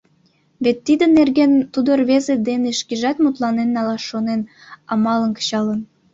Вет 0.63 0.77
тидын 0.85 1.11
нерген 1.19 1.51
тудо 1.73 1.89
рвезе 1.99 2.35
дене 2.49 2.69
шкежат 2.79 3.17
мутланен 3.23 3.69
налаш 3.75 4.03
шонен, 4.09 4.41
амалым 4.93 5.31
кычалын. 5.37 5.79